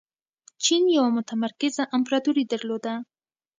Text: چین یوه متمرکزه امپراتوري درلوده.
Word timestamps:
چین 0.63 0.83
یوه 0.97 1.09
متمرکزه 1.17 1.83
امپراتوري 1.95 2.43
درلوده. 2.51 2.93